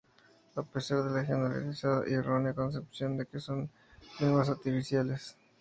A 0.55 0.63
pesar 0.63 1.03
de 1.03 1.11
la 1.11 1.23
generalizada 1.23 2.09
y 2.09 2.13
errónea 2.15 2.55
concepción 2.55 3.17
de 3.17 3.27
que 3.27 3.39
son 3.39 3.69
"lenguas 4.19 4.49
artificiales". 4.49 5.37